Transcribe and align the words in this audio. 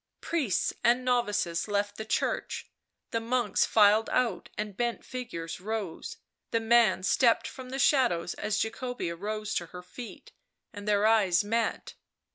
Priests 0.19 0.73
and 0.83 1.05
novices 1.05 1.67
left 1.67 1.95
the 1.97 2.05
church, 2.05 2.71
the 3.11 3.19
monks 3.19 3.65
filed 3.65 4.09
out 4.09 4.49
and 4.57 4.71
the 4.71 4.73
bent 4.73 5.05
figures 5.05 5.61
rose. 5.61 6.17
The 6.49 6.59
man 6.59 7.03
stepped 7.03 7.47
from 7.47 7.69
the 7.69 7.77
shadows 7.77 8.33
as 8.33 8.57
Jacobea 8.57 9.15
rose 9.15 9.53
to 9.53 9.67
her 9.67 9.83
feet, 9.83 10.31
and 10.73 10.87
their 10.87 11.05
eyes 11.05 11.43
met. 11.43 11.93